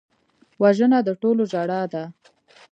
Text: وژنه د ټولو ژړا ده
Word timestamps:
وژنه 0.61 0.99
د 1.07 1.09
ټولو 1.21 1.41
ژړا 1.51 1.81
ده 1.93 2.03